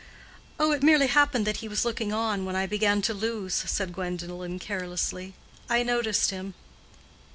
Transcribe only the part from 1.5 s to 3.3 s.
he was looking on when I began to